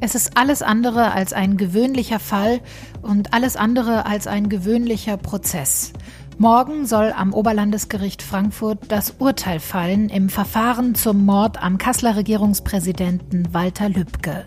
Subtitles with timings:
[0.00, 2.60] Es ist alles andere als ein gewöhnlicher Fall
[3.02, 5.92] und alles andere als ein gewöhnlicher Prozess.
[6.38, 13.52] Morgen soll am Oberlandesgericht Frankfurt das Urteil fallen im Verfahren zum Mord am Kasseler Regierungspräsidenten
[13.52, 14.46] Walter Lübcke.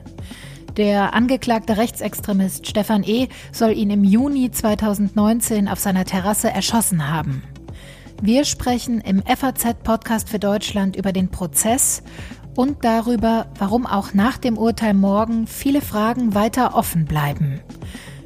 [0.77, 3.27] Der angeklagte Rechtsextremist Stefan E.
[3.51, 7.43] soll ihn im Juni 2019 auf seiner Terrasse erschossen haben.
[8.23, 12.03] Wir sprechen im FAZ-Podcast für Deutschland über den Prozess
[12.55, 17.61] und darüber, warum auch nach dem Urteil morgen viele Fragen weiter offen bleiben.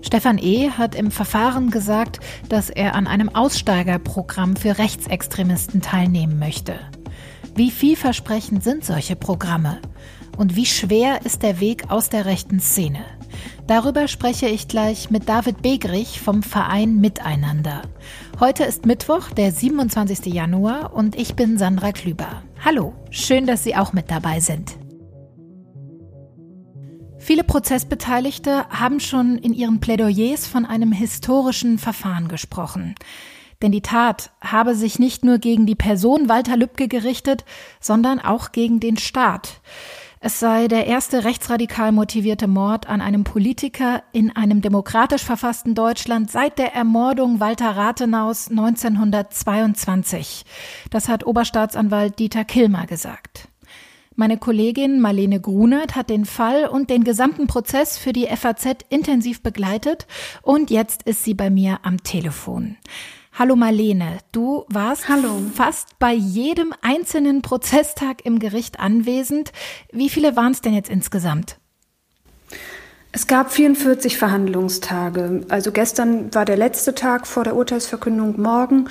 [0.01, 0.69] Stefan E.
[0.71, 6.75] hat im Verfahren gesagt, dass er an einem Aussteigerprogramm für Rechtsextremisten teilnehmen möchte.
[7.55, 9.79] Wie vielversprechend sind solche Programme?
[10.35, 13.05] Und wie schwer ist der Weg aus der rechten Szene?
[13.67, 17.81] Darüber spreche ich gleich mit David Begrich vom Verein Miteinander.
[18.39, 20.25] Heute ist Mittwoch, der 27.
[20.33, 22.43] Januar und ich bin Sandra Klüber.
[22.63, 24.77] Hallo, schön, dass Sie auch mit dabei sind.
[27.17, 32.93] Viele Prozessbeteiligte haben schon in ihren Plädoyers von einem historischen Verfahren gesprochen.
[33.61, 37.43] Denn die Tat habe sich nicht nur gegen die Person Walter Lübcke gerichtet,
[37.79, 39.61] sondern auch gegen den Staat.
[40.25, 46.31] Es sei der erste rechtsradikal motivierte Mord an einem Politiker in einem demokratisch verfassten Deutschland
[46.31, 50.43] seit der Ermordung Walter Rathenaus 1922.
[50.89, 53.49] Das hat Oberstaatsanwalt Dieter Kilmer gesagt.
[54.15, 59.43] Meine Kollegin Marlene Grunert hat den Fall und den gesamten Prozess für die FAZ intensiv
[59.43, 60.07] begleitet
[60.41, 62.77] und jetzt ist sie bei mir am Telefon.
[63.37, 65.41] Hallo Marlene, du warst Hallo.
[65.53, 69.51] fast bei jedem einzelnen Prozesstag im Gericht anwesend.
[69.91, 71.57] Wie viele waren es denn jetzt insgesamt?
[73.11, 75.41] Es gab 44 Verhandlungstage.
[75.49, 78.87] Also gestern war der letzte Tag vor der Urteilsverkündung morgen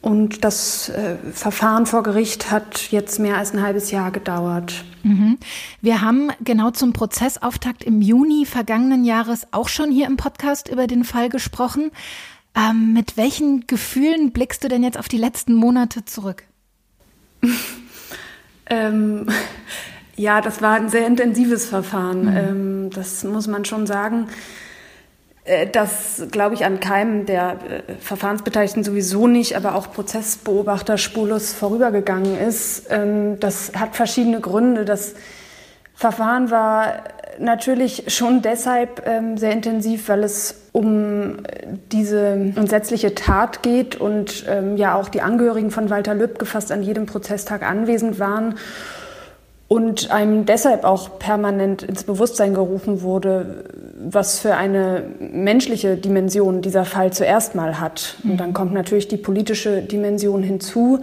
[0.00, 4.84] und das äh, Verfahren vor Gericht hat jetzt mehr als ein halbes Jahr gedauert.
[5.02, 5.36] Mhm.
[5.82, 10.86] Wir haben genau zum Prozessauftakt im Juni vergangenen Jahres auch schon hier im Podcast über
[10.86, 11.90] den Fall gesprochen.
[12.56, 16.44] Ähm, mit welchen Gefühlen blickst du denn jetzt auf die letzten Monate zurück?
[18.70, 19.26] ähm,
[20.16, 22.22] ja, das war ein sehr intensives Verfahren.
[22.22, 22.36] Mhm.
[22.36, 24.28] Ähm, das muss man schon sagen.
[25.44, 31.52] Äh, das glaube ich an keinem der äh, Verfahrensbeteiligten sowieso nicht, aber auch Prozessbeobachter spurlos
[31.52, 32.86] vorübergegangen ist.
[32.90, 34.84] Ähm, das hat verschiedene Gründe.
[34.84, 35.14] Das
[35.94, 37.04] Verfahren war
[37.38, 41.38] natürlich schon deshalb ähm, sehr intensiv, weil es um
[41.92, 46.82] diese entsetzliche Tat geht und ähm, ja auch die Angehörigen von Walter Lübcke fast an
[46.82, 48.56] jedem Prozesstag anwesend waren
[49.68, 53.64] und einem deshalb auch permanent ins Bewusstsein gerufen wurde,
[53.98, 58.16] was für eine menschliche Dimension dieser Fall zuerst mal hat.
[58.24, 61.00] Und dann kommt natürlich die politische Dimension hinzu.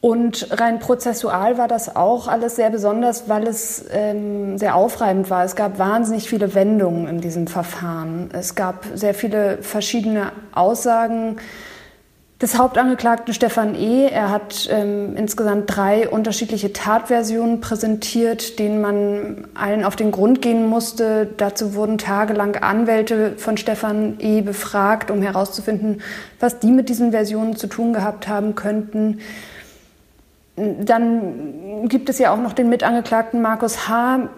[0.00, 5.44] Und rein prozessual war das auch alles sehr besonders, weil es ähm, sehr aufreibend war.
[5.44, 8.28] Es gab wahnsinnig viele Wendungen in diesem Verfahren.
[8.32, 11.38] Es gab sehr viele verschiedene Aussagen
[12.40, 14.08] des Hauptangeklagten Stefan E.
[14.08, 20.66] Er hat ähm, insgesamt drei unterschiedliche Tatversionen präsentiert, denen man allen auf den Grund gehen
[20.66, 21.26] musste.
[21.38, 24.42] Dazu wurden tagelang Anwälte von Stefan E.
[24.42, 26.02] befragt, um herauszufinden,
[26.38, 29.20] was die mit diesen Versionen zu tun gehabt haben könnten.
[30.56, 34.28] Dann gibt es ja auch noch den Mitangeklagten Markus H.,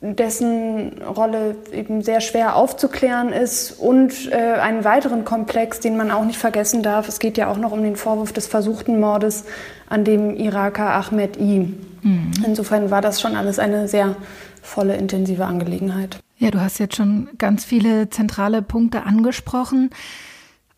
[0.00, 6.24] dessen Rolle eben sehr schwer aufzuklären ist und äh, einen weiteren Komplex, den man auch
[6.24, 7.08] nicht vergessen darf.
[7.08, 9.44] Es geht ja auch noch um den Vorwurf des versuchten Mordes
[9.88, 11.74] an dem Iraker Ahmed I.
[12.02, 12.30] Mhm.
[12.46, 14.14] Insofern war das schon alles eine sehr
[14.62, 16.20] volle, intensive Angelegenheit.
[16.36, 19.90] Ja, du hast jetzt schon ganz viele zentrale Punkte angesprochen.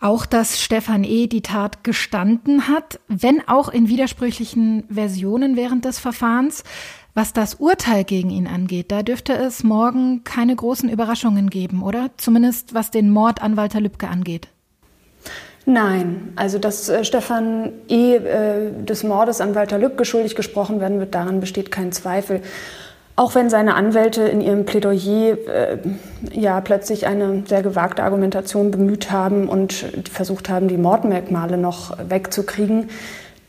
[0.00, 1.26] Auch, dass Stefan E.
[1.26, 6.64] die Tat gestanden hat, wenn auch in widersprüchlichen Versionen während des Verfahrens.
[7.12, 12.10] Was das Urteil gegen ihn angeht, da dürfte es morgen keine großen Überraschungen geben, oder?
[12.16, 14.48] Zumindest was den Mord an Walter Lübcke angeht.
[15.66, 18.16] Nein, also dass äh, Stefan E.
[18.16, 22.40] Äh, des Mordes an Walter Lübcke schuldig gesprochen werden wird, daran besteht kein Zweifel.
[23.20, 25.78] Auch wenn seine Anwälte in ihrem Plädoyer äh,
[26.32, 29.74] ja plötzlich eine sehr gewagte Argumentation bemüht haben und
[30.10, 32.88] versucht haben, die Mordmerkmale noch wegzukriegen,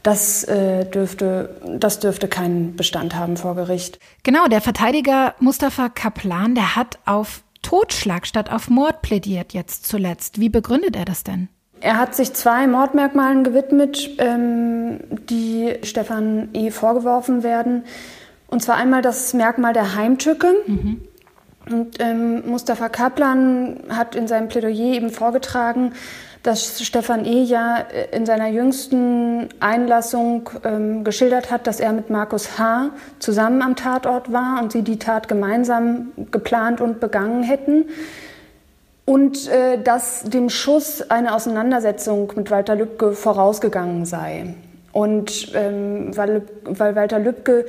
[0.03, 3.97] das, äh, dürfte, das dürfte keinen Bestand haben vor Gericht.
[4.23, 10.37] Genau, der Verteidiger Mustafa Kaplan, der hat auf Totschlag statt auf Mord plädiert jetzt zuletzt.
[10.37, 11.47] Wie begründet er das denn?
[11.79, 16.71] Er hat sich zwei Mordmerkmalen gewidmet, ähm, die Stefan E.
[16.71, 17.85] vorgeworfen werden.
[18.51, 20.53] Und zwar einmal das Merkmal der Heimtücke.
[20.67, 21.01] Mhm.
[21.69, 25.93] Und ähm, Mustafa Kaplan hat in seinem Plädoyer eben vorgetragen,
[26.43, 27.43] dass Stefan E.
[27.43, 32.89] ja äh, in seiner jüngsten Einlassung ähm, geschildert hat, dass er mit Markus H.
[33.19, 37.85] zusammen am Tatort war und sie die Tat gemeinsam geplant und begangen hätten.
[39.05, 44.55] Und äh, dass dem Schuss eine Auseinandersetzung mit Walter Lübcke vorausgegangen sei.
[44.91, 47.65] Und ähm, weil, weil Walter Lübcke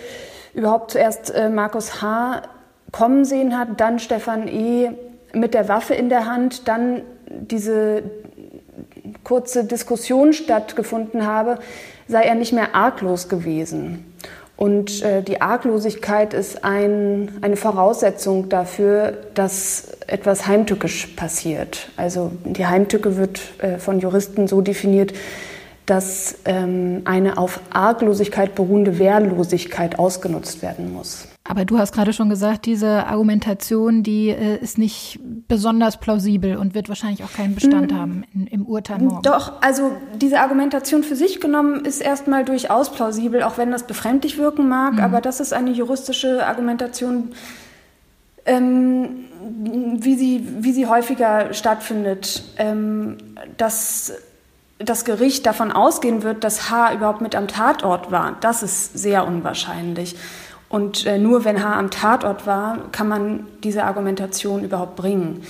[0.55, 2.43] überhaupt zuerst äh, Markus H.
[2.91, 4.91] kommen sehen hat, dann Stefan E.
[5.33, 8.03] mit der Waffe in der Hand, dann diese
[9.25, 11.59] kurze Diskussion stattgefunden habe,
[12.09, 14.13] sei er nicht mehr arglos gewesen.
[14.57, 21.89] Und äh, die Arglosigkeit ist ein, eine Voraussetzung dafür, dass etwas heimtückisch passiert.
[21.97, 25.15] Also die Heimtücke wird äh, von Juristen so definiert,
[25.87, 31.27] dass ähm, eine auf Arglosigkeit beruhende Wehrlosigkeit ausgenutzt werden muss.
[31.45, 35.19] Aber du hast gerade schon gesagt, diese Argumentation, die äh, ist nicht
[35.49, 37.97] besonders plausibel und wird wahrscheinlich auch keinen Bestand mhm.
[37.97, 39.23] haben in, im Urteil morgen.
[39.23, 44.39] Doch, also diese Argumentation für sich genommen ist erstmal durchaus plausibel, auch wenn das befremdlich
[44.39, 44.95] wirken mag.
[44.95, 45.01] Mhm.
[45.01, 47.31] Aber das ist eine juristische Argumentation,
[48.47, 49.25] ähm,
[49.99, 52.45] wie, sie, wie sie häufiger stattfindet.
[52.57, 53.19] Ähm,
[53.57, 54.13] dass
[54.85, 59.27] das Gericht davon ausgehen wird, dass H überhaupt mit am Tatort war, das ist sehr
[59.27, 60.17] unwahrscheinlich.
[60.69, 65.43] Und äh, nur wenn H am Tatort war, kann man diese Argumentation überhaupt bringen.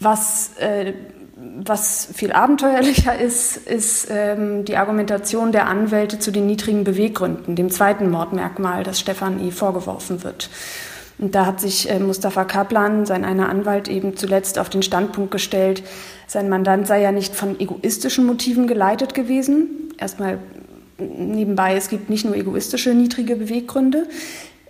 [0.00, 0.94] Was, äh,
[1.36, 7.70] was viel abenteuerlicher ist, ist ähm, die Argumentation der Anwälte zu den niedrigen Beweggründen, dem
[7.70, 9.52] zweiten Mordmerkmal, das Stefan E.
[9.52, 10.50] vorgeworfen wird.
[11.18, 15.30] Und da hat sich äh, Mustafa Kaplan, sein einer Anwalt, eben zuletzt auf den Standpunkt
[15.30, 15.82] gestellt,
[16.26, 19.92] sein Mandant sei ja nicht von egoistischen Motiven geleitet gewesen.
[19.98, 20.38] Erstmal
[20.98, 24.06] nebenbei, es gibt nicht nur egoistische niedrige Beweggründe.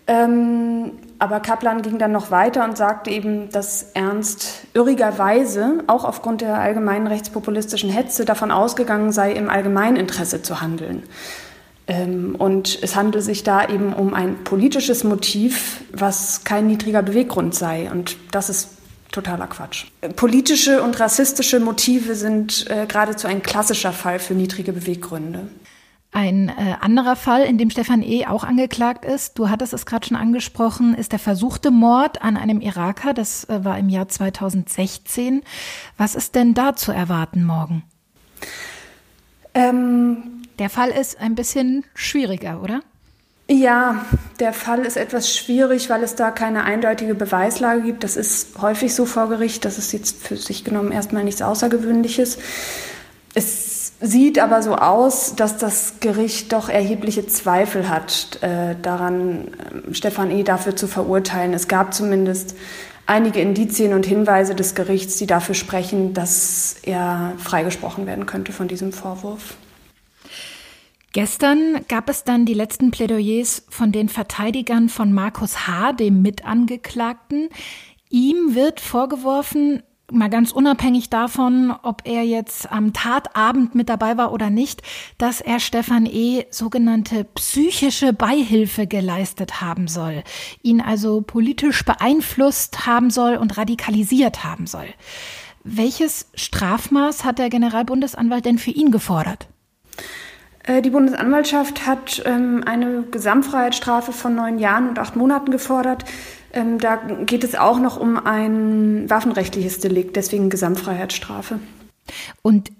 [0.07, 6.41] Ähm, aber Kaplan ging dann noch weiter und sagte eben, dass Ernst irrigerweise, auch aufgrund
[6.41, 11.03] der allgemeinen rechtspopulistischen Hetze, davon ausgegangen sei, im Allgemeininteresse zu handeln.
[11.89, 17.55] Ähm, und es handelt sich da eben um ein politisches Motiv, was kein niedriger Beweggrund
[17.55, 17.91] sei.
[17.91, 18.69] Und das ist
[19.11, 19.87] totaler Quatsch.
[20.17, 25.49] Politische und rassistische Motive sind äh, geradezu ein klassischer Fall für niedrige Beweggründe.
[26.13, 28.27] Ein äh, anderer Fall, in dem Stefan E.
[28.27, 32.61] auch angeklagt ist, du hattest es gerade schon angesprochen, ist der versuchte Mord an einem
[32.61, 33.15] Iraker.
[33.15, 35.43] Das äh, war im Jahr 2016.
[35.97, 37.83] Was ist denn da zu erwarten morgen?
[39.55, 42.81] Ähm, der Fall ist ein bisschen schwieriger, oder?
[43.51, 44.05] Ja,
[44.41, 48.05] der Fall ist etwas schwierig, weil es da keine eindeutige Beweislage gibt.
[48.05, 49.65] Das ist häufig so vor Gericht.
[49.65, 52.39] Das ist jetzt für sich genommen erstmal nichts Außergewöhnliches.
[53.35, 59.49] Es sieht aber so aus, dass das Gericht doch erhebliche Zweifel hat, äh, daran,
[59.89, 60.43] äh, Stefan E.
[60.43, 61.55] dafür zu verurteilen.
[61.55, 62.55] Es gab zumindest
[63.07, 68.69] einige Indizien und Hinweise des Gerichts, die dafür sprechen, dass er freigesprochen werden könnte von
[68.69, 69.57] diesem Vorwurf.
[71.19, 77.49] Gestern gab es dann die letzten Plädoyers von den Verteidigern von Markus H., dem Mitangeklagten.
[78.09, 79.83] Ihm wird vorgeworfen,
[80.13, 84.83] mal ganz unabhängig davon, ob er jetzt am Tatabend mit dabei war oder nicht,
[85.19, 86.47] dass er Stefan E.
[86.51, 90.23] sogenannte psychische Beihilfe geleistet haben soll,
[90.63, 94.87] ihn also politisch beeinflusst haben soll und radikalisiert haben soll.
[95.65, 99.49] Welches Strafmaß hat der Generalbundesanwalt denn für ihn gefordert?
[100.69, 106.05] Äh, die Bundesanwaltschaft hat ähm, eine Gesamtfreiheitsstrafe von neun Jahren und acht Monaten gefordert.
[106.53, 111.59] Ähm, da geht es auch noch um ein waffenrechtliches Delikt, deswegen Gesamtfreiheitsstrafe.
[112.43, 112.71] Und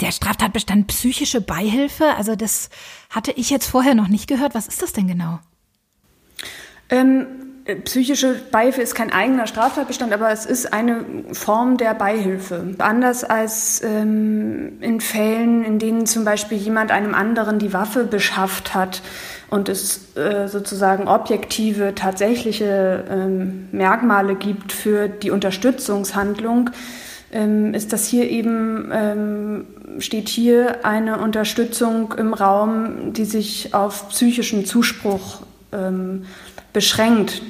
[0.00, 2.70] der Straftatbestand psychische Beihilfe, also das
[3.10, 4.54] hatte ich jetzt vorher noch nicht gehört.
[4.54, 5.38] Was ist das denn genau?
[6.88, 7.24] Ähm, äh,
[7.84, 12.74] psychische Beihilfe ist kein eigener Straftatbestand, aber es ist eine Form der Beihilfe.
[12.78, 18.74] Anders als ähm, in Fällen, in denen zum Beispiel jemand einem anderen die Waffe beschafft
[18.74, 19.02] hat
[19.48, 26.70] und es äh, sozusagen objektive, tatsächliche ähm, Merkmale gibt für die Unterstützungshandlung,
[27.30, 29.66] ähm, ist das hier eben, ähm,
[29.98, 35.42] steht hier eine Unterstützung im Raum, die sich auf psychischen Zuspruch
[35.72, 36.26] ähm,
[36.72, 37.42] beschränkt,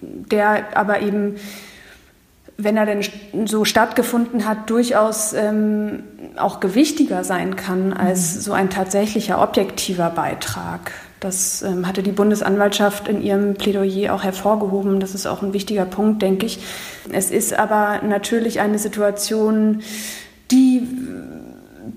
[0.00, 1.36] der aber eben,
[2.56, 3.02] wenn er denn
[3.46, 6.04] so stattgefunden hat, durchaus ähm,
[6.36, 8.40] auch gewichtiger sein kann als mhm.
[8.40, 10.92] so ein tatsächlicher objektiver Beitrag.
[11.22, 14.98] Das ähm, hatte die Bundesanwaltschaft in ihrem Plädoyer auch hervorgehoben.
[14.98, 16.58] Das ist auch ein wichtiger Punkt, denke ich.
[17.12, 19.82] Es ist aber natürlich eine Situation,
[20.50, 20.82] die,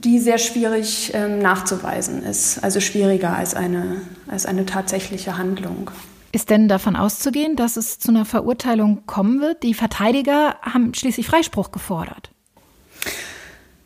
[0.04, 2.64] die sehr schwierig ähm, nachzuweisen ist.
[2.64, 5.90] Also schwieriger als eine, als eine tatsächliche Handlung.
[6.36, 9.64] Ist denn davon auszugehen, dass es zu einer Verurteilung kommen wird?
[9.64, 12.30] Die Verteidiger haben schließlich Freispruch gefordert.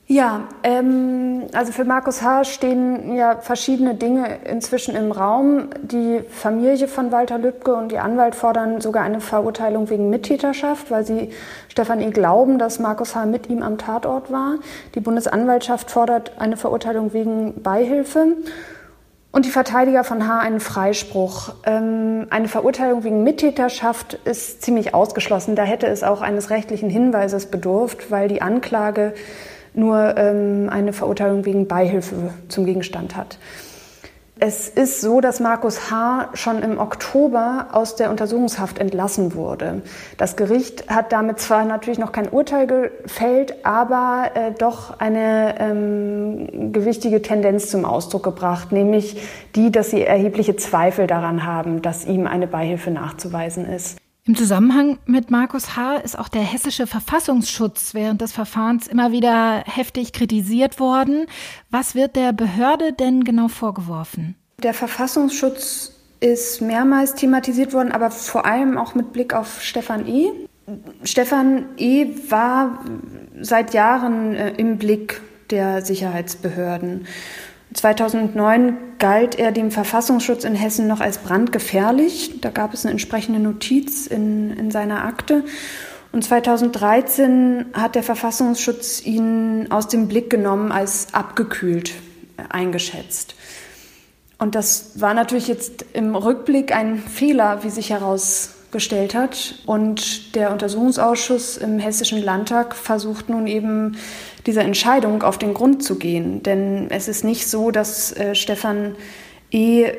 [0.07, 2.45] Ja, ähm, also für Markus H.
[2.45, 5.69] stehen ja verschiedene Dinge inzwischen im Raum.
[5.83, 11.05] Die Familie von Walter Lübcke und die Anwalt fordern sogar eine Verurteilung wegen Mittäterschaft, weil
[11.05, 11.29] sie
[11.67, 12.09] Stefan E.
[12.09, 13.27] glauben, dass Markus H.
[13.27, 14.55] mit ihm am Tatort war.
[14.95, 18.37] Die Bundesanwaltschaft fordert eine Verurteilung wegen Beihilfe.
[19.31, 20.39] Und die Verteidiger von H.
[20.39, 21.53] einen Freispruch.
[21.65, 25.55] Ähm, eine Verurteilung wegen Mittäterschaft ist ziemlich ausgeschlossen.
[25.55, 29.13] Da hätte es auch eines rechtlichen Hinweises bedurft, weil die Anklage
[29.75, 33.37] nur ähm, eine Verurteilung wegen Beihilfe zum Gegenstand hat.
[34.41, 36.29] Es ist so, dass Markus H.
[36.33, 39.81] schon im Oktober aus der Untersuchungshaft entlassen wurde.
[40.15, 46.71] Das Gericht hat damit zwar natürlich noch kein Urteil gefällt, aber äh, doch eine ähm,
[46.71, 49.21] gewichtige Tendenz zum Ausdruck gebracht, nämlich
[49.55, 53.97] die, dass sie erhebliche Zweifel daran haben, dass ihm eine Beihilfe nachzuweisen ist.
[54.29, 55.95] Im Zusammenhang mit Markus H.
[55.95, 61.25] ist auch der hessische Verfassungsschutz während des Verfahrens immer wieder heftig kritisiert worden.
[61.71, 64.35] Was wird der Behörde denn genau vorgeworfen?
[64.61, 70.29] Der Verfassungsschutz ist mehrmals thematisiert worden, aber vor allem auch mit Blick auf Stefan E.
[71.03, 72.09] Stefan E.
[72.29, 72.85] war
[73.41, 77.07] seit Jahren äh, im Blick der Sicherheitsbehörden.
[77.73, 82.41] 2009 galt er dem Verfassungsschutz in Hessen noch als brandgefährlich.
[82.41, 85.43] Da gab es eine entsprechende Notiz in, in seiner Akte.
[86.11, 91.93] Und 2013 hat der Verfassungsschutz ihn aus dem Blick genommen als abgekühlt
[92.49, 93.35] eingeschätzt.
[94.39, 99.55] Und das war natürlich jetzt im Rückblick ein Fehler, wie sich herausgestellt hat.
[99.65, 103.97] Und der Untersuchungsausschuss im Hessischen Landtag versucht nun eben
[104.49, 106.41] dieser Entscheidung auf den Grund zu gehen.
[106.41, 108.95] Denn es ist nicht so, dass äh, Stefan
[109.51, 109.83] E.
[109.83, 109.93] Äh,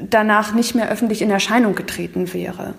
[0.00, 2.74] danach nicht mehr öffentlich in Erscheinung getreten wäre.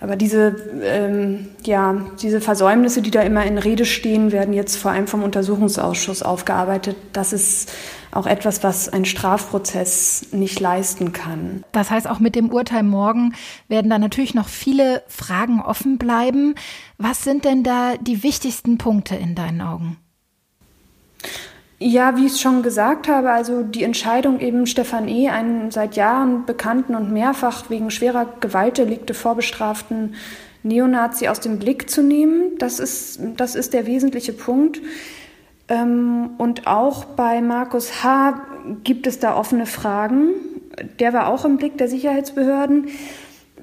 [0.00, 4.90] Aber diese, ähm, ja, diese Versäumnisse, die da immer in Rede stehen, werden jetzt vor
[4.90, 6.96] allem vom Untersuchungsausschuss aufgearbeitet.
[7.12, 7.72] Das ist
[8.10, 11.64] auch etwas, was ein Strafprozess nicht leisten kann.
[11.72, 13.34] Das heißt, auch mit dem Urteil morgen
[13.68, 16.54] werden da natürlich noch viele Fragen offen bleiben.
[16.98, 19.96] Was sind denn da die wichtigsten Punkte in deinen Augen?
[21.78, 25.96] Ja, wie ich es schon gesagt habe, also die Entscheidung eben Stefan E., einen seit
[25.96, 30.14] Jahren bekannten und mehrfach wegen schwerer Gewaltdelikte vorbestraften
[30.62, 34.80] Neonazi aus dem Blick zu nehmen, das ist, das ist der wesentliche Punkt.
[35.68, 38.40] Ähm, und auch bei Markus H.
[38.84, 40.28] gibt es da offene Fragen.
[40.98, 42.88] Der war auch im Blick der Sicherheitsbehörden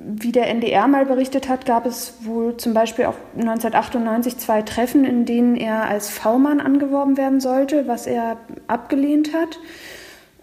[0.03, 5.05] wie der NDR mal berichtet hat, gab es wohl zum Beispiel auch 1998 zwei Treffen,
[5.05, 9.60] in denen er als V-Mann angeworben werden sollte, was er abgelehnt hat.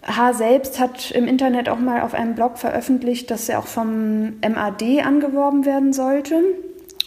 [0.03, 0.33] H.
[0.33, 5.05] selbst hat im Internet auch mal auf einem Blog veröffentlicht, dass er auch vom MAD
[5.05, 6.41] angeworben werden sollte.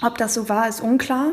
[0.03, 1.33] Ob das so war, ist unklar.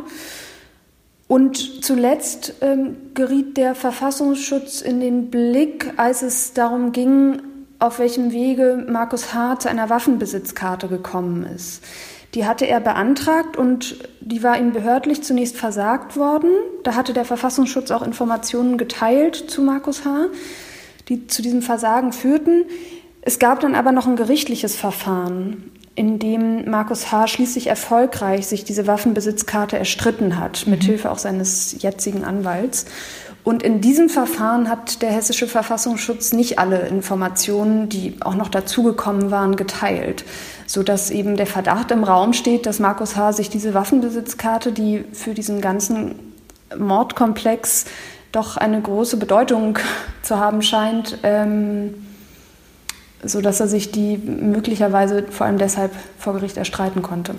[1.27, 7.41] Und zuletzt ähm, geriet der Verfassungsschutz in den Blick, als es darum ging,
[7.79, 9.59] auf welchem Wege Markus H.
[9.59, 11.83] zu einer Waffenbesitzkarte gekommen ist.
[12.35, 16.51] Die hatte er beantragt und die war ihm behördlich zunächst versagt worden.
[16.83, 20.27] Da hatte der Verfassungsschutz auch Informationen geteilt zu Markus H.,
[21.07, 22.65] die zu diesem Versagen führten.
[23.21, 27.27] Es gab dann aber noch ein gerichtliches Verfahren, in dem Markus H.
[27.27, 31.13] schließlich erfolgreich sich diese Waffenbesitzkarte erstritten hat, mithilfe mhm.
[31.13, 32.85] auch seines jetzigen Anwalts.
[33.49, 39.31] Und in diesem Verfahren hat der hessische Verfassungsschutz nicht alle Informationen, die auch noch dazugekommen
[39.31, 40.23] waren, geteilt,
[40.67, 43.31] sodass eben der Verdacht im Raum steht, dass Markus H.
[43.31, 46.13] sich diese Waffenbesitzkarte, die für diesen ganzen
[46.77, 47.85] Mordkomplex
[48.31, 49.79] doch eine große Bedeutung
[50.21, 52.05] zu haben scheint, ähm,
[53.23, 57.33] sodass er sich die möglicherweise vor allem deshalb vor Gericht erstreiten konnte.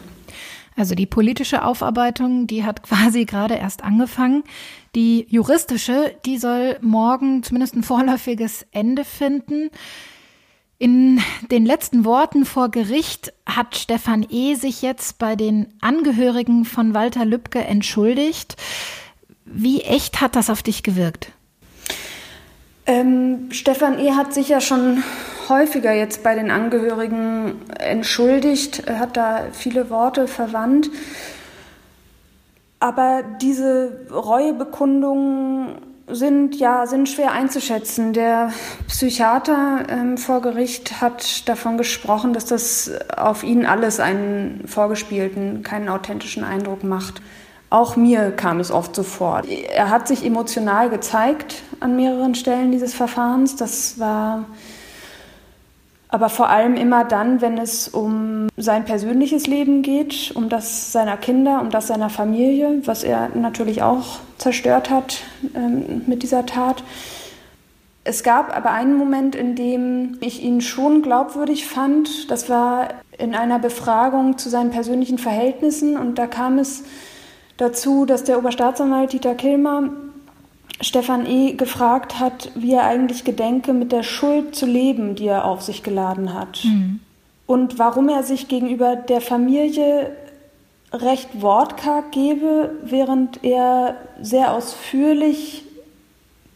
[0.80, 4.44] Also die politische Aufarbeitung, die hat quasi gerade erst angefangen.
[4.94, 9.68] Die juristische, die soll morgen zumindest ein vorläufiges Ende finden.
[10.78, 11.20] In
[11.50, 14.54] den letzten Worten vor Gericht hat Stefan E.
[14.54, 18.56] sich jetzt bei den Angehörigen von Walter Lübcke entschuldigt.
[19.44, 21.30] Wie echt hat das auf dich gewirkt?
[22.90, 24.14] Ähm, Stefan E.
[24.14, 25.04] hat sich ja schon
[25.48, 30.90] häufiger jetzt bei den Angehörigen entschuldigt, er hat da viele Worte verwandt.
[32.80, 35.76] Aber diese Reuebekundungen
[36.08, 38.12] sind ja sind schwer einzuschätzen.
[38.12, 38.52] Der
[38.88, 45.88] Psychiater ähm, vor Gericht hat davon gesprochen, dass das auf ihn alles einen vorgespielten, keinen
[45.88, 47.22] authentischen Eindruck macht.
[47.70, 49.42] Auch mir kam es oft so vor.
[49.72, 53.54] Er hat sich emotional gezeigt an mehreren Stellen dieses Verfahrens.
[53.54, 54.44] Das war
[56.08, 61.16] aber vor allem immer dann, wenn es um sein persönliches Leben geht, um das seiner
[61.16, 65.18] Kinder, um das seiner Familie, was er natürlich auch zerstört hat
[65.54, 66.82] ähm, mit dieser Tat.
[68.02, 72.28] Es gab aber einen Moment, in dem ich ihn schon glaubwürdig fand.
[72.28, 75.96] Das war in einer Befragung zu seinen persönlichen Verhältnissen.
[75.96, 76.82] Und da kam es
[77.60, 79.90] dazu, dass der Oberstaatsanwalt Dieter Kilmer
[80.80, 81.52] Stefan E.
[81.52, 85.82] gefragt hat, wie er eigentlich gedenke, mit der Schuld zu leben, die er auf sich
[85.82, 86.64] geladen hat.
[86.64, 87.00] Mhm.
[87.46, 90.16] Und warum er sich gegenüber der Familie
[90.92, 95.64] recht wortkarg gebe, während er sehr ausführlich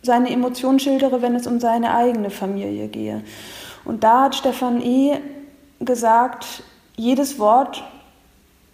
[0.02, 3.22] seine Emotionen schildere, wenn es um seine eigene Familie gehe.
[3.84, 5.18] Und da hat Stefan E.
[5.80, 6.62] gesagt,
[6.96, 7.84] jedes Wort,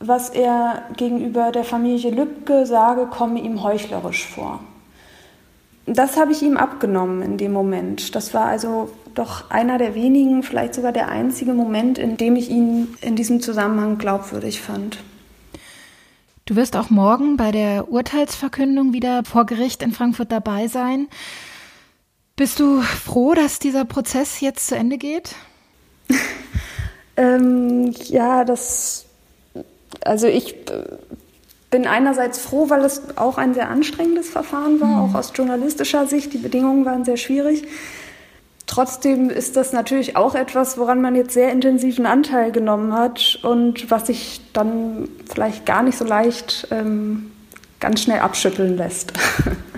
[0.01, 4.61] was er gegenüber der Familie Lübcke sage, komme ihm heuchlerisch vor.
[5.87, 8.15] Das habe ich ihm abgenommen in dem Moment.
[8.15, 12.49] Das war also doch einer der wenigen, vielleicht sogar der einzige Moment, in dem ich
[12.51, 14.99] ihn in diesem Zusammenhang glaubwürdig fand.
[16.47, 21.09] Du wirst auch morgen bei der Urteilsverkündung wieder vor Gericht in Frankfurt dabei sein.
[22.37, 25.35] Bist du froh, dass dieser Prozess jetzt zu Ende geht?
[27.17, 29.07] ähm, ja, das.
[30.05, 30.85] Also ich äh,
[31.71, 35.11] bin einerseits froh, weil es auch ein sehr anstrengendes Verfahren war, mhm.
[35.11, 36.33] auch aus journalistischer Sicht.
[36.33, 37.65] Die Bedingungen waren sehr schwierig.
[38.67, 43.91] Trotzdem ist das natürlich auch etwas, woran man jetzt sehr intensiven Anteil genommen hat und
[43.91, 47.33] was sich dann vielleicht gar nicht so leicht ähm,
[47.81, 49.13] ganz schnell abschütteln lässt.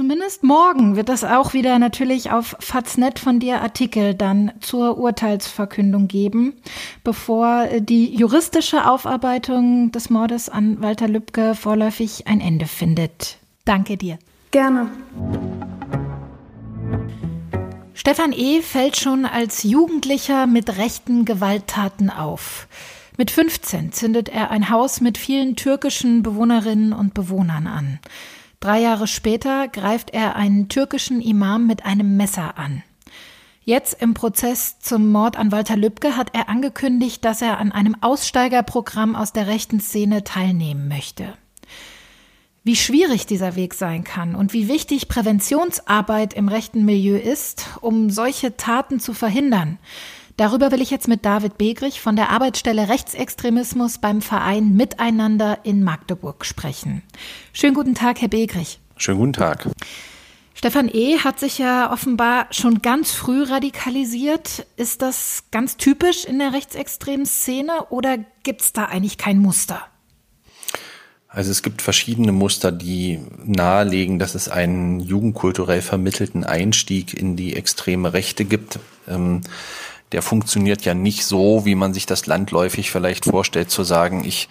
[0.00, 6.08] Zumindest morgen wird es auch wieder natürlich auf Faznet von dir Artikel dann zur Urteilsverkündung
[6.08, 6.54] geben,
[7.04, 13.36] bevor die juristische Aufarbeitung des Mordes an Walter Lübcke vorläufig ein Ende findet.
[13.66, 14.18] Danke dir.
[14.52, 14.90] Gerne.
[17.92, 18.62] Stefan E.
[18.62, 22.68] fällt schon als Jugendlicher mit rechten Gewalttaten auf.
[23.18, 27.98] Mit 15 zündet er ein Haus mit vielen türkischen Bewohnerinnen und Bewohnern an.
[28.60, 32.82] Drei Jahre später greift er einen türkischen Imam mit einem Messer an.
[33.64, 37.96] Jetzt im Prozess zum Mord an Walter Lübcke hat er angekündigt, dass er an einem
[38.02, 41.34] Aussteigerprogramm aus der rechten Szene teilnehmen möchte
[42.62, 48.10] wie schwierig dieser Weg sein kann und wie wichtig Präventionsarbeit im rechten Milieu ist, um
[48.10, 49.78] solche Taten zu verhindern.
[50.40, 55.84] Darüber will ich jetzt mit David Begrich von der Arbeitsstelle Rechtsextremismus beim Verein Miteinander in
[55.84, 57.02] Magdeburg sprechen.
[57.52, 58.80] Schönen guten Tag, Herr Begrich.
[58.96, 59.68] Schönen guten Tag.
[60.54, 61.18] Stefan E.
[61.18, 64.66] hat sich ja offenbar schon ganz früh radikalisiert.
[64.78, 69.82] Ist das ganz typisch in der rechtsextremen Szene oder gibt es da eigentlich kein Muster?
[71.28, 77.54] Also es gibt verschiedene Muster, die nahelegen, dass es einen jugendkulturell vermittelten Einstieg in die
[77.54, 78.80] extreme Rechte gibt.
[79.06, 79.42] Ähm,
[80.12, 84.48] der funktioniert ja nicht so, wie man sich das landläufig vielleicht vorstellt, zu sagen, ich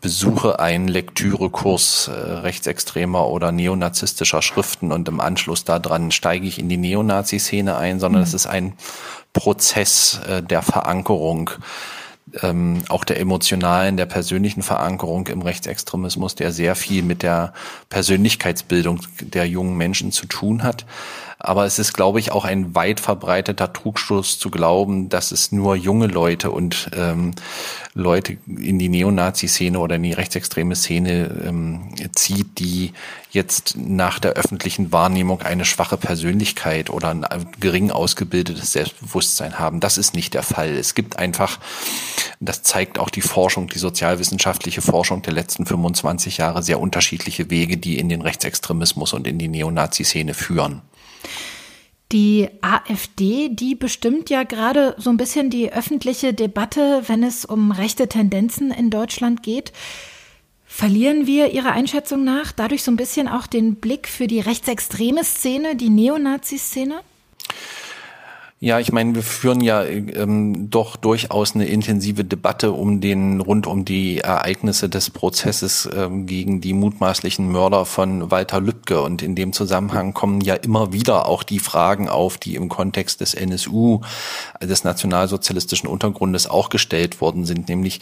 [0.00, 6.68] besuche einen Lektürekurs äh, rechtsextremer oder neonazistischer Schriften und im Anschluss daran steige ich in
[6.68, 8.26] die Neonazi-Szene ein, sondern mhm.
[8.26, 8.74] es ist ein
[9.32, 11.50] Prozess äh, der Verankerung
[12.42, 17.52] ähm, auch der emotionalen, der persönlichen Verankerung im Rechtsextremismus, der sehr viel mit der
[17.90, 20.84] Persönlichkeitsbildung der jungen Menschen zu tun hat.
[21.44, 25.76] Aber es ist, glaube ich, auch ein weit verbreiteter Trugschluss zu glauben, dass es nur
[25.76, 27.32] junge Leute und ähm,
[27.92, 32.94] Leute in die Neonazi-Szene oder in die rechtsextreme Szene ähm, zieht, die
[33.30, 37.26] jetzt nach der öffentlichen Wahrnehmung eine schwache Persönlichkeit oder ein
[37.60, 39.80] gering ausgebildetes Selbstbewusstsein haben.
[39.80, 40.70] Das ist nicht der Fall.
[40.70, 41.60] Es gibt einfach,
[42.40, 47.76] das zeigt auch die Forschung, die sozialwissenschaftliche Forschung der letzten 25 Jahre, sehr unterschiedliche Wege,
[47.76, 50.80] die in den Rechtsextremismus und in die Neonazi-Szene führen.
[52.12, 57.70] Die AfD, die bestimmt ja gerade so ein bisschen die öffentliche Debatte, wenn es um
[57.72, 59.72] rechte Tendenzen in Deutschland geht.
[60.64, 65.24] Verlieren wir Ihrer Einschätzung nach dadurch so ein bisschen auch den Blick für die rechtsextreme
[65.24, 67.00] Szene, die Neonazi-Szene?
[68.60, 73.66] Ja, ich meine, wir führen ja ähm, doch durchaus eine intensive Debatte um den rund
[73.66, 79.02] um die Ereignisse des Prozesses ähm, gegen die mutmaßlichen Mörder von Walter Lübcke.
[79.02, 83.20] Und in dem Zusammenhang kommen ja immer wieder auch die Fragen auf, die im Kontext
[83.20, 84.00] des NSU,
[84.62, 88.00] des nationalsozialistischen Untergrundes auch gestellt worden sind, nämlich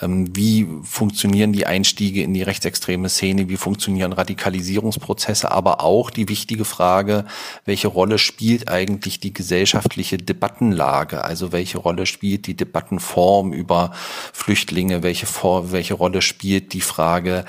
[0.00, 6.28] ähm, wie funktionieren die Einstiege in die rechtsextreme Szene, wie funktionieren Radikalisierungsprozesse, aber auch die
[6.28, 7.24] wichtige Frage,
[7.64, 11.24] welche Rolle spielt eigentlich die gesellschaftliche gesellschaftliche Debattenlage?
[11.24, 13.92] Also welche Rolle spielt die Debattenform über
[14.32, 15.02] Flüchtlinge?
[15.02, 17.44] Welche, welche Rolle spielt die Frage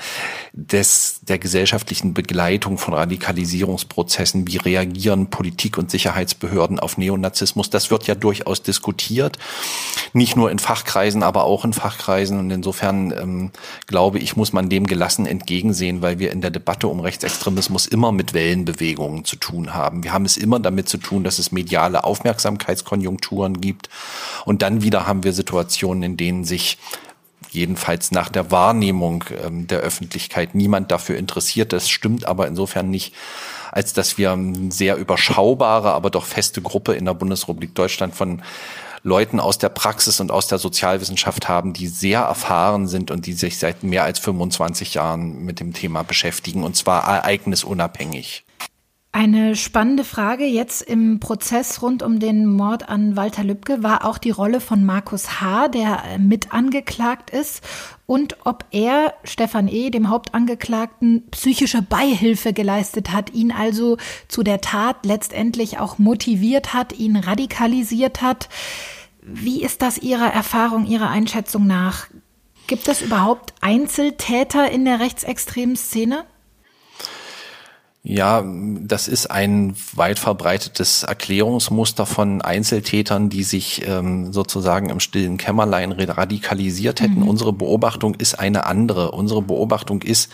[0.52, 4.46] des, der gesellschaftlichen Begleitung von Radikalisierungsprozessen?
[4.46, 7.70] Wie reagieren Politik und Sicherheitsbehörden auf Neonazismus?
[7.70, 9.38] Das wird ja durchaus diskutiert.
[10.12, 12.38] nicht nur in Fachkreisen, aber auch in Fachkreisen.
[12.38, 13.50] Und insofern ähm,
[13.86, 18.12] glaube ich, muss man dem gelassen entgegensehen, weil wir in der Debatte um Rechtsextremismus immer
[18.12, 20.04] mit Wellenbewegungen zu tun haben.
[20.04, 23.88] Wir haben es immer damit zu tun, dass es mediale Aufmerksamkeitskonjunkturen gibt.
[24.44, 26.78] Und dann wieder haben wir Situationen, in denen sich
[27.50, 31.72] jedenfalls nach der Wahrnehmung ähm, der Öffentlichkeit niemand dafür interessiert.
[31.72, 33.14] Das stimmt aber insofern nicht,
[33.72, 38.42] als dass wir eine sehr überschaubare, aber doch feste Gruppe in der Bundesrepublik Deutschland von
[39.02, 43.34] Leuten aus der Praxis und aus der Sozialwissenschaft haben, die sehr erfahren sind und die
[43.34, 48.45] sich seit mehr als 25 Jahren mit dem Thema beschäftigen und zwar ereignisunabhängig.
[49.12, 54.18] Eine spannende Frage jetzt im Prozess rund um den Mord an Walter Lübcke war auch
[54.18, 57.62] die Rolle von Markus H., der mit angeklagt ist
[58.04, 63.96] und ob er Stefan E., dem Hauptangeklagten, psychische Beihilfe geleistet hat, ihn also
[64.28, 68.50] zu der Tat letztendlich auch motiviert hat, ihn radikalisiert hat.
[69.22, 72.06] Wie ist das Ihrer Erfahrung, Ihrer Einschätzung nach?
[72.66, 76.24] Gibt es überhaupt Einzeltäter in der rechtsextremen Szene?
[78.08, 85.38] Ja, das ist ein weit verbreitetes Erklärungsmuster von Einzeltätern, die sich ähm, sozusagen im stillen
[85.38, 87.22] Kämmerlein radikalisiert hätten.
[87.22, 87.28] Mhm.
[87.28, 89.10] Unsere Beobachtung ist eine andere.
[89.10, 90.30] Unsere Beobachtung ist,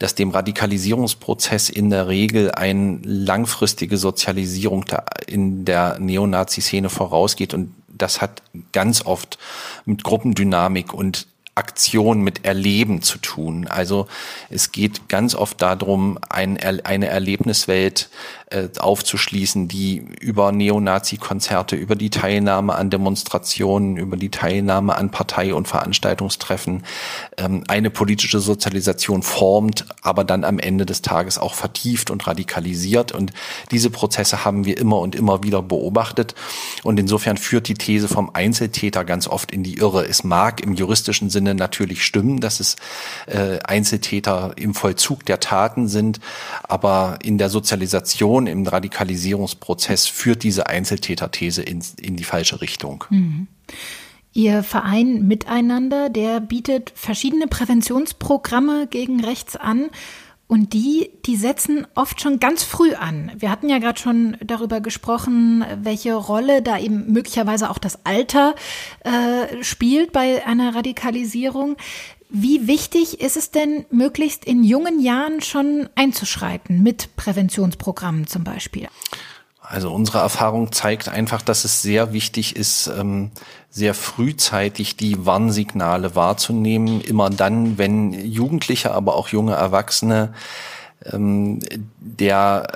[0.00, 4.84] dass dem Radikalisierungsprozess in der Regel eine langfristige Sozialisierung
[5.28, 9.38] in der Neonazi-Szene vorausgeht und das hat ganz oft
[9.84, 13.66] mit Gruppendynamik und Aktion mit Erleben zu tun.
[13.68, 14.08] Also
[14.50, 18.08] es geht ganz oft darum, ein, eine Erlebniswelt
[18.54, 25.52] äh, aufzuschließen, die über Neonazi-Konzerte, über die Teilnahme an Demonstrationen, über die Teilnahme an Partei-
[25.54, 26.84] und Veranstaltungstreffen
[27.36, 33.10] ähm, eine politische Sozialisation formt, aber dann am Ende des Tages auch vertieft und radikalisiert.
[33.10, 33.32] Und
[33.72, 36.36] diese Prozesse haben wir immer und immer wieder beobachtet.
[36.84, 40.06] Und insofern führt die These vom Einzeltäter ganz oft in die Irre.
[40.06, 42.76] Es mag im juristischen Sinne natürlich stimmen, dass es
[43.26, 46.20] äh, Einzeltäter im Vollzug der Taten sind,
[46.62, 53.04] aber in der Sozialisation Diskussion im Radikalisierungsprozess führt diese Einzeltäterthese in, in die falsche Richtung.
[53.10, 53.46] Mhm.
[54.32, 59.90] Ihr Verein Miteinander, der bietet verschiedene Präventionsprogramme gegen Rechts an.
[60.46, 63.32] Und die, die setzen oft schon ganz früh an.
[63.36, 68.54] Wir hatten ja gerade schon darüber gesprochen, welche Rolle da eben möglicherweise auch das Alter
[69.04, 71.76] äh, spielt bei einer Radikalisierung.
[72.36, 78.88] Wie wichtig ist es denn, möglichst in jungen Jahren schon einzuschreiten, mit Präventionsprogrammen zum Beispiel?
[79.60, 83.30] Also unsere Erfahrung zeigt einfach, dass es sehr wichtig ist, ähm,
[83.70, 87.00] sehr frühzeitig die Warnsignale wahrzunehmen.
[87.02, 90.34] Immer dann, wenn Jugendliche, aber auch junge Erwachsene
[91.12, 91.60] ähm,
[92.00, 92.66] der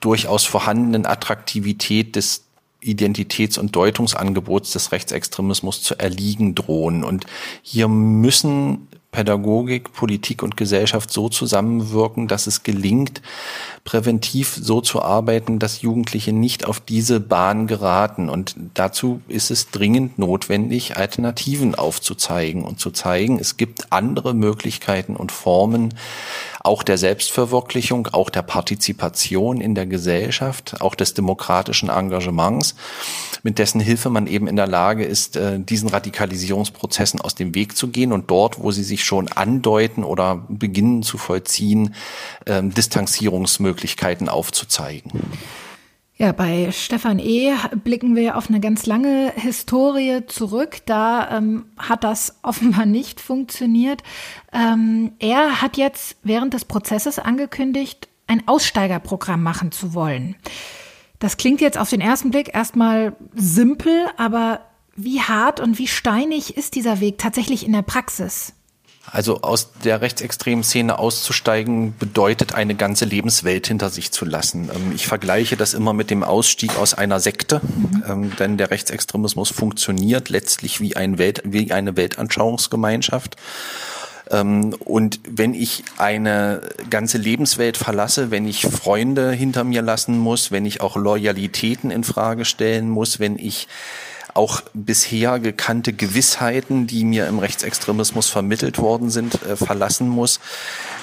[0.00, 2.46] durchaus vorhandenen Attraktivität des
[2.82, 7.04] Identitäts- und Deutungsangebots des Rechtsextremismus zu erliegen drohen.
[7.04, 7.26] Und
[7.62, 13.22] hier müssen Pädagogik, Politik und Gesellschaft so zusammenwirken, dass es gelingt,
[13.84, 18.28] präventiv so zu arbeiten, dass Jugendliche nicht auf diese Bahn geraten.
[18.28, 25.14] Und dazu ist es dringend notwendig, Alternativen aufzuzeigen und zu zeigen, es gibt andere Möglichkeiten
[25.14, 25.94] und Formen,
[26.64, 32.74] auch der Selbstverwirklichung, auch der Partizipation in der Gesellschaft, auch des demokratischen Engagements,
[33.42, 37.76] mit dessen Hilfe man eben in der Lage ist, äh, diesen Radikalisierungsprozessen aus dem Weg
[37.76, 41.94] zu gehen und dort, wo sie sich schon andeuten oder beginnen zu vollziehen,
[42.46, 45.12] ähm, Distanzierungsmöglichkeiten aufzuzeigen.
[46.16, 47.54] Ja, bei Stefan E.
[47.82, 50.78] blicken wir auf eine ganz lange Historie zurück.
[50.86, 54.02] Da ähm, hat das offenbar nicht funktioniert.
[54.52, 60.36] Ähm, er hat jetzt während des Prozesses angekündigt, ein Aussteigerprogramm machen zu wollen.
[61.18, 64.60] Das klingt jetzt auf den ersten Blick erstmal simpel, aber
[64.94, 68.52] wie hart und wie steinig ist dieser Weg tatsächlich in der Praxis?
[69.10, 74.70] Also aus der rechtsextremen Szene auszusteigen bedeutet eine ganze Lebenswelt hinter sich zu lassen.
[74.74, 78.36] Ähm, ich vergleiche das immer mit dem Ausstieg aus einer Sekte, mhm.
[78.36, 83.36] denn der Rechtsextremismus funktioniert letztlich wie, ein Welt, wie eine Weltanschauungsgemeinschaft.
[84.30, 90.50] Ähm, und wenn ich eine ganze Lebenswelt verlasse, wenn ich Freunde hinter mir lassen muss,
[90.50, 93.68] wenn ich auch Loyalitäten in Frage stellen muss, wenn ich
[94.34, 100.40] auch bisher gekannte Gewissheiten, die mir im Rechtsextremismus vermittelt worden sind, äh, verlassen muss,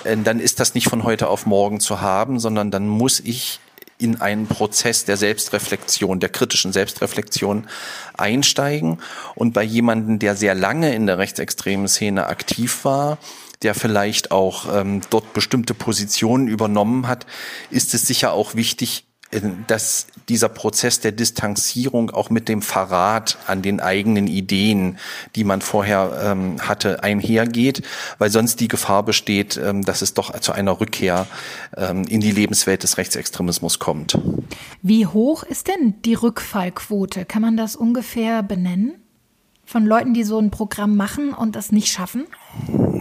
[0.03, 3.59] äh, dann ist das nicht von heute auf morgen zu haben, sondern dann muss ich
[3.97, 7.67] in einen Prozess der Selbstreflexion, der kritischen Selbstreflexion
[8.17, 8.99] einsteigen.
[9.35, 13.19] Und bei jemandem, der sehr lange in der rechtsextremen Szene aktiv war,
[13.61, 17.27] der vielleicht auch ähm, dort bestimmte Positionen übernommen hat,
[17.69, 19.05] ist es sicher auch wichtig,
[19.67, 24.97] dass dieser Prozess der Distanzierung auch mit dem Verrat an den eigenen Ideen,
[25.35, 27.83] die man vorher ähm, hatte, einhergeht,
[28.17, 31.27] weil sonst die Gefahr besteht, ähm, dass es doch zu einer Rückkehr
[31.77, 34.17] ähm, in die Lebenswelt des Rechtsextremismus kommt.
[34.81, 37.25] Wie hoch ist denn die Rückfallquote?
[37.25, 38.95] Kann man das ungefähr benennen?
[39.65, 42.25] Von Leuten, die so ein Programm machen und das nicht schaffen?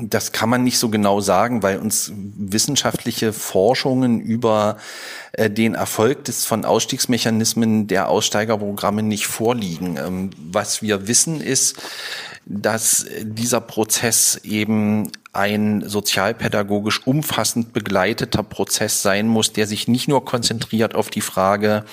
[0.03, 4.77] Das kann man nicht so genau sagen, weil uns wissenschaftliche Forschungen über
[5.33, 9.97] äh, den Erfolg des von Ausstiegsmechanismen der Aussteigerprogramme nicht vorliegen.
[9.97, 11.77] Ähm, was wir wissen ist,
[12.47, 20.25] dass dieser Prozess eben ein sozialpädagogisch umfassend begleiteter Prozess sein muss, der sich nicht nur
[20.25, 21.85] konzentriert auf die Frage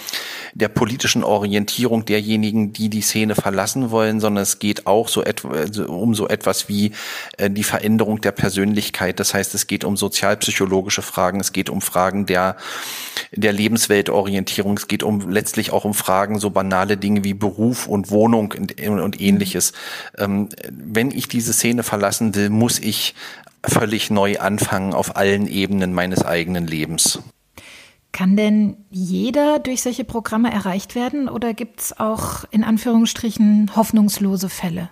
[0.56, 5.50] der politischen Orientierung derjenigen, die die Szene verlassen wollen, sondern es geht auch so etwa,
[5.50, 6.94] also um so etwas wie
[7.38, 9.20] äh, die Veränderung der Persönlichkeit.
[9.20, 12.58] Das heißt, es geht um sozialpsychologische Fragen, es geht um Fragen der,
[13.32, 18.12] der Lebensweltorientierung, es geht um letztlich auch um Fragen, so banale Dinge wie Beruf und
[18.12, 19.74] Wohnung und, und ähnliches.
[20.18, 23.16] Ähm, wenn ich diese Szene verlassen will, muss ich
[23.64, 27.20] völlig neu anfangen auf allen Ebenen meines eigenen Lebens.
[28.12, 34.50] Kann denn jeder durch solche Programme erreicht werden oder gibt es auch in Anführungsstrichen hoffnungslose
[34.50, 34.90] Fälle?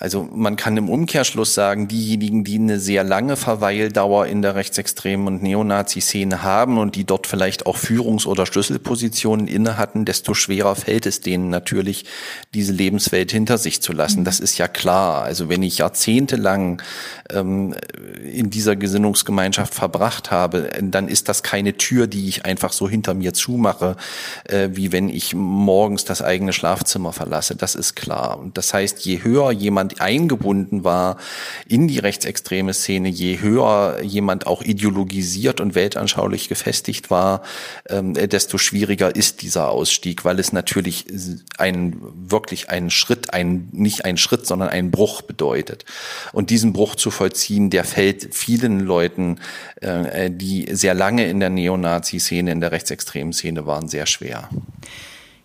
[0.00, 5.26] Also man kann im Umkehrschluss sagen, diejenigen, die eine sehr lange Verweildauer in der rechtsextremen
[5.26, 10.74] und Neonazi-Szene haben und die dort vielleicht auch Führungs- oder Schlüsselpositionen inne hatten, desto schwerer
[10.74, 12.06] fällt es denen natürlich,
[12.54, 14.24] diese Lebenswelt hinter sich zu lassen.
[14.24, 15.22] Das ist ja klar.
[15.22, 16.80] Also wenn ich jahrzehntelang
[17.28, 17.74] ähm,
[18.24, 23.12] in dieser Gesinnungsgemeinschaft verbracht habe, dann ist das keine Tür, die ich einfach so hinter
[23.12, 23.96] mir zumache,
[24.44, 27.54] äh, wie wenn ich morgens das eigene Schlafzimmer verlasse.
[27.54, 28.38] Das ist klar.
[28.38, 31.16] Und das heißt, je höher jemand eingebunden war
[31.66, 37.42] in die rechtsextreme Szene, je höher jemand auch ideologisiert und weltanschaulich gefestigt war,
[37.88, 41.06] ähm, desto schwieriger ist dieser Ausstieg, weil es natürlich
[41.58, 45.84] ein wirklich einen Schritt, ein nicht ein Schritt, sondern einen Bruch bedeutet.
[46.32, 49.38] Und diesen Bruch zu vollziehen, der fällt vielen Leuten,
[49.80, 54.48] äh, die sehr lange in der Neonazi-Szene, in der rechtsextremen Szene waren, sehr schwer.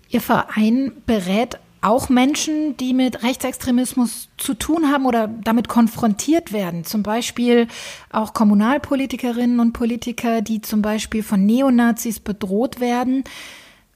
[0.09, 6.83] Ihr Verein berät auch Menschen, die mit Rechtsextremismus zu tun haben oder damit konfrontiert werden.
[6.83, 7.67] Zum Beispiel
[8.11, 13.23] auch Kommunalpolitikerinnen und Politiker, die zum Beispiel von Neonazis bedroht werden.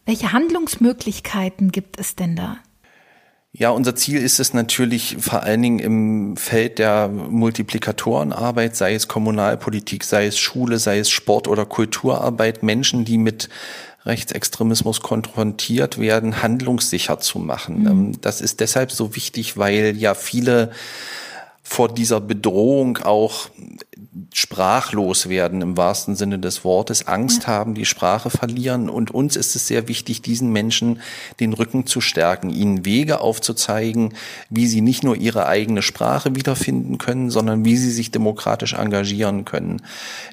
[0.06, 2.58] Welche Handlungsmöglichkeiten gibt es denn da?
[3.52, 9.08] Ja, unser Ziel ist es natürlich vor allen Dingen im Feld der Multiplikatorenarbeit, sei es
[9.08, 13.50] Kommunalpolitik, sei es Schule, sei es Sport oder Kulturarbeit, Menschen, die mit
[14.06, 17.82] Rechtsextremismus konfrontiert werden, handlungssicher zu machen.
[17.82, 17.88] Mhm.
[17.88, 20.72] Ähm, das ist deshalb so wichtig, weil ja viele
[21.64, 23.50] vor dieser Bedrohung auch
[24.34, 27.50] sprachlos werden im wahrsten Sinne des Wortes, Angst ja.
[27.50, 28.90] haben, die Sprache verlieren.
[28.90, 31.02] Und uns ist es sehr wichtig, diesen Menschen
[31.40, 34.16] den Rücken zu stärken, ihnen Wege aufzuzeigen,
[34.50, 39.46] wie sie nicht nur ihre eigene Sprache wiederfinden können, sondern wie sie sich demokratisch engagieren
[39.46, 39.82] können.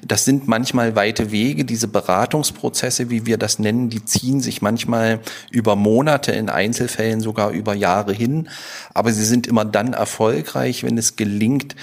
[0.03, 1.63] Das sind manchmal weite Wege.
[1.63, 5.19] Diese Beratungsprozesse, wie wir das nennen, die ziehen sich manchmal
[5.51, 8.49] über Monate, in Einzelfällen sogar über Jahre hin.
[8.95, 11.75] Aber sie sind immer dann erfolgreich, wenn es gelingt,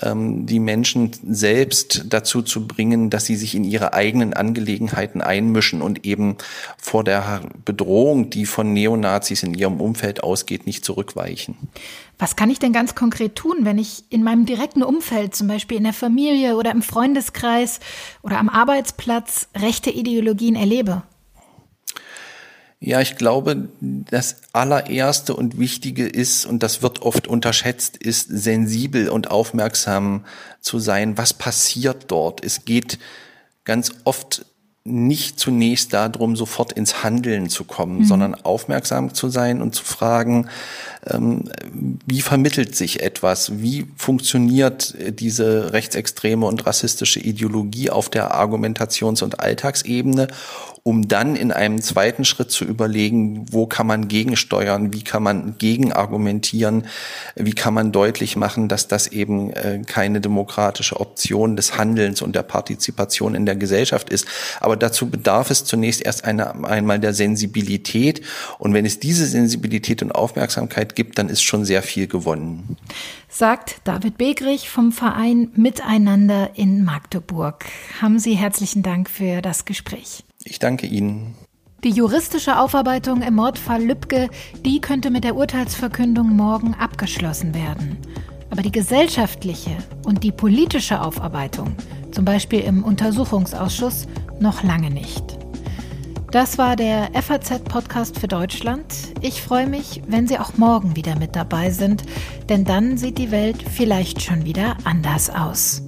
[0.00, 1.10] ähm, die Menschen
[1.42, 6.36] selbst dazu zu bringen, dass sie sich in ihre eigenen Angelegenheiten einmischen und eben
[6.78, 11.56] vor der Bedrohung, die von Neonazis in ihrem Umfeld ausgeht, nicht zurückweichen.
[12.16, 15.78] Was kann ich denn ganz konkret tun, wenn ich in meinem direkten Umfeld, zum Beispiel
[15.78, 17.80] in der Familie oder im Freundeskreis
[18.22, 21.02] oder am Arbeitsplatz, rechte Ideologien erlebe?
[22.84, 29.08] Ja, ich glaube, das allererste und wichtige ist, und das wird oft unterschätzt, ist sensibel
[29.08, 30.24] und aufmerksam
[30.60, 32.44] zu sein, was passiert dort.
[32.44, 32.98] Es geht
[33.64, 34.44] ganz oft
[34.84, 38.04] nicht zunächst darum, sofort ins Handeln zu kommen, mhm.
[38.04, 40.48] sondern aufmerksam zu sein und zu fragen,
[41.06, 41.44] ähm,
[42.04, 49.38] wie vermittelt sich etwas, wie funktioniert diese rechtsextreme und rassistische Ideologie auf der Argumentations- und
[49.38, 50.26] Alltagsebene
[50.84, 55.56] um dann in einem zweiten Schritt zu überlegen, wo kann man gegensteuern, wie kann man
[55.58, 56.86] gegenargumentieren,
[57.36, 62.34] wie kann man deutlich machen, dass das eben äh, keine demokratische Option des Handelns und
[62.34, 64.26] der Partizipation in der Gesellschaft ist.
[64.58, 68.22] Aber dazu bedarf es zunächst erst eine, einmal der Sensibilität.
[68.58, 72.76] Und wenn es diese Sensibilität und Aufmerksamkeit gibt, dann ist schon sehr viel gewonnen.
[73.28, 77.66] Sagt David Begrich vom Verein Miteinander in Magdeburg.
[78.00, 80.24] Haben Sie herzlichen Dank für das Gespräch.
[80.44, 81.34] Ich danke Ihnen.
[81.84, 84.30] Die juristische Aufarbeitung im Mordfall Lübcke,
[84.64, 87.98] die könnte mit der Urteilsverkündung morgen abgeschlossen werden.
[88.50, 91.74] Aber die gesellschaftliche und die politische Aufarbeitung,
[92.12, 94.06] zum Beispiel im Untersuchungsausschuss,
[94.38, 95.38] noch lange nicht.
[96.30, 98.84] Das war der FAZ-Podcast für Deutschland.
[99.20, 102.04] Ich freue mich, wenn Sie auch morgen wieder mit dabei sind,
[102.48, 105.81] denn dann sieht die Welt vielleicht schon wieder anders aus.